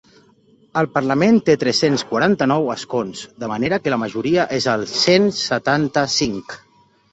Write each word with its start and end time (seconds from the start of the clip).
El 0.79 0.87
parlament 0.93 1.37
té 1.49 1.55
tres-cents 1.63 2.05
quaranta-nou 2.13 2.71
escons, 2.77 3.21
de 3.45 3.51
manera 3.53 3.81
que 3.85 3.95
la 3.97 4.01
majoria 4.07 4.49
és 4.61 4.69
el 4.75 4.89
cent 4.97 5.31
setanta-cinc. 5.45 6.61